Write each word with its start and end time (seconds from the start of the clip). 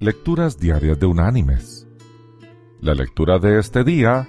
Lecturas 0.00 0.60
Diarias 0.60 0.96
de 1.00 1.06
Unánimes. 1.06 1.84
La 2.80 2.94
lectura 2.94 3.40
de 3.40 3.58
este 3.58 3.82
día 3.82 4.28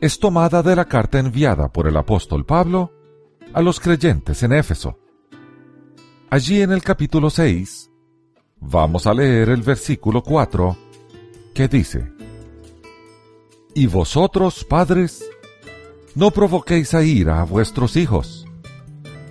es 0.00 0.18
tomada 0.18 0.62
de 0.62 0.74
la 0.74 0.86
carta 0.86 1.18
enviada 1.18 1.68
por 1.68 1.86
el 1.86 1.98
apóstol 1.98 2.46
Pablo 2.46 2.92
a 3.52 3.60
los 3.60 3.78
creyentes 3.78 4.42
en 4.42 4.54
Éfeso. 4.54 4.98
Allí 6.30 6.62
en 6.62 6.72
el 6.72 6.82
capítulo 6.82 7.28
6 7.28 7.90
vamos 8.58 9.06
a 9.06 9.12
leer 9.12 9.50
el 9.50 9.60
versículo 9.60 10.22
4 10.22 10.78
que 11.52 11.68
dice, 11.68 12.10
Y 13.74 13.88
vosotros, 13.88 14.64
padres, 14.64 15.28
no 16.14 16.30
provoquéis 16.30 16.94
a 16.94 17.02
ira 17.02 17.42
a 17.42 17.44
vuestros 17.44 17.96
hijos, 17.96 18.46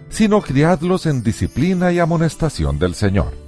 sino 0.10 0.42
criadlos 0.42 1.08
en 1.08 1.24
disciplina 1.24 1.92
y 1.92 1.98
amonestación 1.98 2.78
del 2.78 2.94
Señor. 2.94 3.45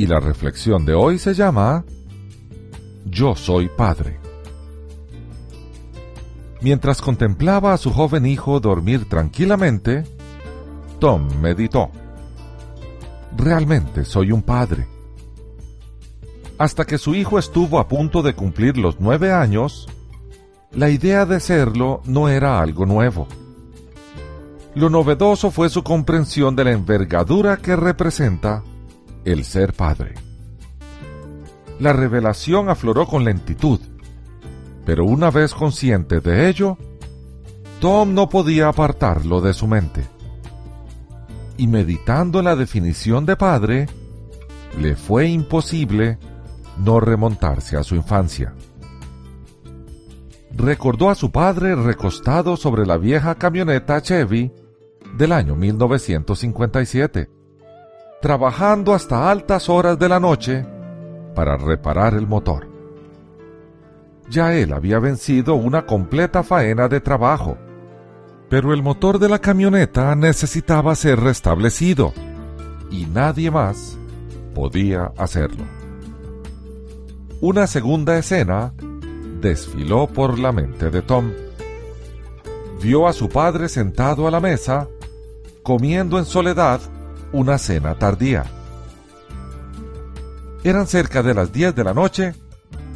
Y 0.00 0.06
la 0.06 0.18
reflexión 0.18 0.86
de 0.86 0.94
hoy 0.94 1.18
se 1.18 1.34
llama 1.34 1.84
Yo 3.04 3.36
soy 3.36 3.68
padre. 3.68 4.18
Mientras 6.62 7.02
contemplaba 7.02 7.74
a 7.74 7.76
su 7.76 7.92
joven 7.92 8.24
hijo 8.24 8.60
dormir 8.60 9.06
tranquilamente, 9.10 10.04
Tom 11.00 11.28
meditó. 11.42 11.90
Realmente 13.36 14.06
soy 14.06 14.32
un 14.32 14.40
padre. 14.40 14.88
Hasta 16.56 16.86
que 16.86 16.96
su 16.96 17.14
hijo 17.14 17.38
estuvo 17.38 17.78
a 17.78 17.86
punto 17.86 18.22
de 18.22 18.32
cumplir 18.32 18.78
los 18.78 19.00
nueve 19.00 19.30
años, 19.32 19.86
la 20.72 20.88
idea 20.88 21.26
de 21.26 21.40
serlo 21.40 22.00
no 22.06 22.30
era 22.30 22.62
algo 22.62 22.86
nuevo. 22.86 23.28
Lo 24.74 24.88
novedoso 24.88 25.50
fue 25.50 25.68
su 25.68 25.82
comprensión 25.82 26.56
de 26.56 26.64
la 26.64 26.72
envergadura 26.72 27.58
que 27.58 27.76
representa 27.76 28.62
el 29.24 29.44
ser 29.44 29.72
padre. 29.72 30.14
La 31.78 31.92
revelación 31.92 32.68
afloró 32.68 33.06
con 33.06 33.24
lentitud, 33.24 33.80
pero 34.84 35.04
una 35.04 35.30
vez 35.30 35.54
consciente 35.54 36.20
de 36.20 36.48
ello, 36.48 36.76
Tom 37.80 38.12
no 38.12 38.28
podía 38.28 38.68
apartarlo 38.68 39.40
de 39.40 39.54
su 39.54 39.66
mente. 39.66 40.04
Y 41.56 41.66
meditando 41.66 42.38
en 42.38 42.46
la 42.46 42.56
definición 42.56 43.24
de 43.24 43.36
padre, 43.36 43.86
le 44.78 44.96
fue 44.96 45.28
imposible 45.28 46.18
no 46.78 47.00
remontarse 47.00 47.76
a 47.76 47.82
su 47.82 47.94
infancia. 47.96 48.54
Recordó 50.52 51.10
a 51.10 51.14
su 51.14 51.30
padre 51.30 51.74
recostado 51.74 52.56
sobre 52.56 52.84
la 52.84 52.98
vieja 52.98 53.34
camioneta 53.36 54.02
Chevy 54.02 54.52
del 55.16 55.32
año 55.32 55.54
1957, 55.56 57.30
trabajando 58.20 58.92
hasta 58.94 59.30
altas 59.30 59.68
horas 59.68 59.98
de 59.98 60.08
la 60.08 60.20
noche 60.20 60.66
para 61.34 61.56
reparar 61.56 62.14
el 62.14 62.26
motor. 62.26 62.68
Ya 64.28 64.54
él 64.54 64.72
había 64.72 64.98
vencido 64.98 65.54
una 65.54 65.86
completa 65.86 66.42
faena 66.42 66.88
de 66.88 67.00
trabajo, 67.00 67.56
pero 68.48 68.74
el 68.74 68.82
motor 68.82 69.18
de 69.18 69.28
la 69.28 69.38
camioneta 69.38 70.14
necesitaba 70.14 70.94
ser 70.94 71.18
restablecido 71.20 72.12
y 72.90 73.06
nadie 73.06 73.50
más 73.50 73.98
podía 74.54 75.12
hacerlo. 75.16 75.64
Una 77.40 77.66
segunda 77.66 78.18
escena 78.18 78.74
desfiló 79.40 80.06
por 80.06 80.38
la 80.38 80.52
mente 80.52 80.90
de 80.90 81.00
Tom. 81.00 81.32
Vio 82.82 83.08
a 83.08 83.12
su 83.12 83.28
padre 83.30 83.68
sentado 83.68 84.28
a 84.28 84.30
la 84.30 84.40
mesa, 84.40 84.88
comiendo 85.62 86.18
en 86.18 86.26
soledad 86.26 86.80
una 87.32 87.58
cena 87.58 87.94
tardía. 87.94 88.44
Eran 90.62 90.86
cerca 90.86 91.22
de 91.22 91.34
las 91.34 91.52
10 91.52 91.74
de 91.74 91.84
la 91.84 91.94
noche 91.94 92.34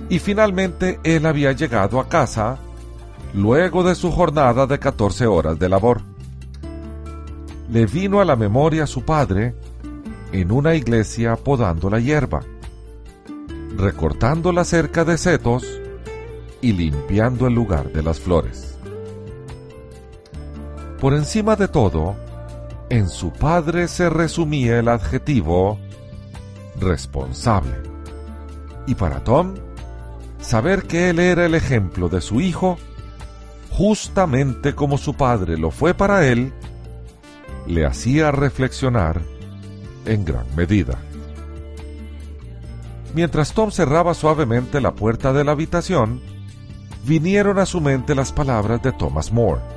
y 0.09 0.19
finalmente 0.19 1.01
él 1.03 1.27
había 1.27 1.53
llegado 1.53 1.99
a 1.99 2.09
casa 2.09 2.59
luego 3.33 3.83
de 3.83 3.95
su 3.95 4.13
jornada 4.13 4.67
de 4.67 4.79
14 4.79 5.27
horas 5.27 5.59
de 5.59 5.69
labor. 5.69 6.03
Le 7.71 7.87
vino 7.87 8.21
a 8.21 8.25
la 8.25 8.37
memoria 8.37 8.87
su 8.87 9.03
padre 9.05 9.55
en 10.33 10.53
una 10.53 10.75
iglesia 10.75 11.37
podando 11.37 11.89
la 11.89 12.01
hierba, 12.01 12.41
recortando 13.77 14.53
la 14.53 14.65
cerca 14.65 15.05
de 15.05 15.17
setos 15.17 15.65
y 16.61 16.73
limpiando 16.73 17.47
el 17.47 17.55
lugar 17.55 17.93
de 17.93 18.03
las 18.03 18.21
flores. 18.21 18.77
Por 21.01 21.15
encima 21.15 21.57
de 21.57 21.69
todo, 21.69 22.17
en 22.95 23.09
su 23.09 23.33
padre 23.33 23.89
se 23.89 24.09
resumía 24.09 24.79
el 24.79 24.87
adjetivo 24.87 25.79
responsable. 26.79 27.75
Y 28.87 28.95
para 28.95 29.25
Tom, 29.25 29.55
saber 30.41 30.85
que 30.85 31.11
él 31.11 31.19
era 31.19 31.45
el 31.45 31.57
ejemplo 31.57 32.09
de 32.09 32.21
su 32.21 32.41
hijo, 32.41 32.79
justamente 33.71 34.77
como 34.77 34.97
su 34.97 35.15
padre 35.15 35.59
lo 35.59 35.73
fue 35.73 35.93
para 35.93 36.25
él, 36.29 36.53
le 37.67 37.85
hacía 37.85 38.31
reflexionar 38.31 39.21
en 40.07 40.25
gran 40.25 40.47
medida. 40.55 40.97
Mientras 43.13 43.55
Tom 43.55 43.73
cerraba 43.73 44.15
suavemente 44.15 44.81
la 44.81 44.95
puerta 44.95 45.33
de 45.33 45.43
la 45.43 45.53
habitación, 45.53 46.21
vinieron 47.05 47.59
a 47.59 47.67
su 47.67 47.81
mente 47.81 48.15
las 48.15 48.33
palabras 48.33 48.83
de 48.83 48.93
Thomas 48.93 49.33
More. 49.33 49.74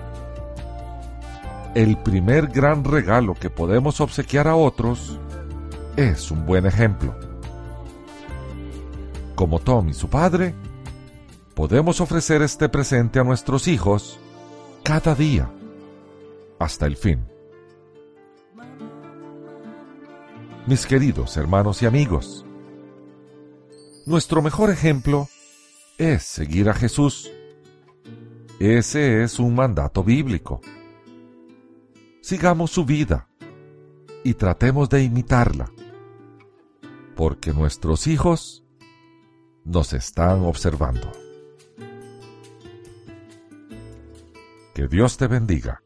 El 1.77 1.95
primer 1.95 2.47
gran 2.47 2.83
regalo 2.83 3.35
que 3.35 3.51
podemos 3.51 4.01
obsequiar 4.01 4.47
a 4.47 4.55
otros 4.55 5.19
es 5.95 6.31
un 6.31 6.43
buen 6.43 6.65
ejemplo. 6.65 7.15
Como 9.35 9.59
Tom 9.59 9.87
y 9.89 9.93
su 9.93 10.09
padre, 10.09 10.55
podemos 11.53 12.01
ofrecer 12.01 12.41
este 12.41 12.67
presente 12.67 13.19
a 13.19 13.23
nuestros 13.23 13.67
hijos 13.67 14.19
cada 14.81 15.13
día, 15.13 15.51
hasta 16.57 16.87
el 16.87 16.97
fin. 16.97 17.23
Mis 20.65 20.87
queridos 20.87 21.37
hermanos 21.37 21.83
y 21.83 21.85
amigos, 21.85 22.43
nuestro 24.07 24.41
mejor 24.41 24.71
ejemplo 24.71 25.29
es 25.99 26.23
seguir 26.23 26.71
a 26.71 26.73
Jesús. 26.73 27.31
Ese 28.59 29.21
es 29.21 29.37
un 29.37 29.53
mandato 29.53 30.03
bíblico. 30.03 30.59
Sigamos 32.27 32.71
su 32.71 32.83
vida 32.83 33.29
y 34.25 34.33
tratemos 34.33 34.89
de 34.89 35.01
imitarla, 35.01 35.71
porque 37.15 37.53
nuestros 37.53 38.05
hijos 38.05 38.65
nos 39.63 39.93
están 39.93 40.41
observando. 40.41 41.09
Que 44.75 44.89
Dios 44.89 45.15
te 45.15 45.27
bendiga. 45.27 45.81